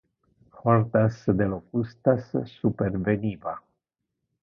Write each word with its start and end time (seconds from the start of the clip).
Hordas 0.51 1.25
de 1.27 1.45
locustas 1.47 2.27
superveniva. 2.47 3.61